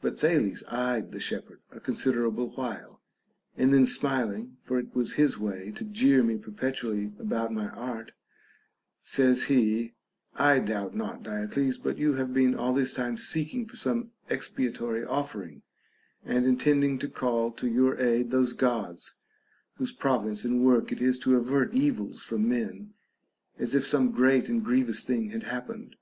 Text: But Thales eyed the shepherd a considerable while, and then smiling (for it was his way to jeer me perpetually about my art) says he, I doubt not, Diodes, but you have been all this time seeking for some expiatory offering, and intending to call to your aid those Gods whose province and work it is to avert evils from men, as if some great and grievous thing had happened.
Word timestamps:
But 0.00 0.18
Thales 0.18 0.64
eyed 0.66 1.12
the 1.12 1.20
shepherd 1.20 1.60
a 1.70 1.78
considerable 1.78 2.48
while, 2.56 3.00
and 3.56 3.72
then 3.72 3.86
smiling 3.86 4.56
(for 4.62 4.80
it 4.80 4.92
was 4.96 5.12
his 5.12 5.38
way 5.38 5.70
to 5.76 5.84
jeer 5.84 6.24
me 6.24 6.38
perpetually 6.38 7.12
about 7.20 7.52
my 7.52 7.68
art) 7.68 8.10
says 9.04 9.44
he, 9.44 9.94
I 10.34 10.58
doubt 10.58 10.96
not, 10.96 11.22
Diodes, 11.22 11.78
but 11.80 11.98
you 11.98 12.14
have 12.14 12.34
been 12.34 12.56
all 12.56 12.72
this 12.74 12.94
time 12.94 13.16
seeking 13.16 13.64
for 13.64 13.76
some 13.76 14.10
expiatory 14.28 15.04
offering, 15.04 15.62
and 16.24 16.44
intending 16.44 16.98
to 16.98 17.08
call 17.08 17.52
to 17.52 17.68
your 17.68 17.96
aid 18.00 18.32
those 18.32 18.52
Gods 18.54 19.14
whose 19.76 19.92
province 19.92 20.44
and 20.44 20.64
work 20.64 20.90
it 20.90 21.00
is 21.00 21.16
to 21.20 21.36
avert 21.36 21.72
evils 21.72 22.24
from 22.24 22.48
men, 22.48 22.94
as 23.56 23.76
if 23.76 23.86
some 23.86 24.10
great 24.10 24.48
and 24.48 24.64
grievous 24.64 25.04
thing 25.04 25.28
had 25.30 25.44
happened. 25.44 25.94